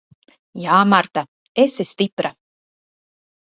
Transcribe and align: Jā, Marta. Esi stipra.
Jā, 0.61 0.77
Marta. 0.93 1.23
Esi 1.65 1.87
stipra. 1.91 2.33